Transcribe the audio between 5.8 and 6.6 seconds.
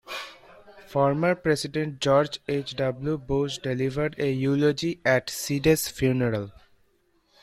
funeral.